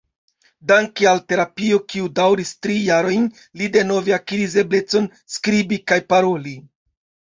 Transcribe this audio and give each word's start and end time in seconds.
Danke 0.69 1.05
al 1.11 1.21
terapio 1.33 1.81
kiu 1.93 2.09
daŭris 2.21 2.55
tri 2.67 2.79
jarojn, 2.89 3.31
li 3.63 3.71
denove 3.79 4.19
akiris 4.21 4.59
eblecon 4.67 5.11
skribi 5.39 5.85
kaj 5.91 6.05
paroli. 6.13 6.61